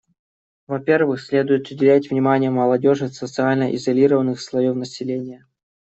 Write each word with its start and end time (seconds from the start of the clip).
Во-первых, 0.65 1.21
следует 1.21 1.69
уделять 1.69 2.09
внимание 2.09 2.49
молодежи 2.49 3.07
социально 3.09 3.75
изолированных 3.75 4.41
слоев 4.41 4.73
населения. 4.75 5.45